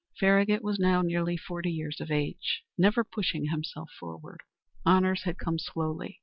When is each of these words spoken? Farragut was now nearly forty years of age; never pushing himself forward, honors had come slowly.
Farragut 0.19 0.63
was 0.63 0.79
now 0.79 1.03
nearly 1.03 1.37
forty 1.37 1.69
years 1.69 2.01
of 2.01 2.09
age; 2.09 2.63
never 2.75 3.03
pushing 3.03 3.49
himself 3.49 3.91
forward, 3.99 4.41
honors 4.83 5.25
had 5.25 5.37
come 5.37 5.59
slowly. 5.59 6.19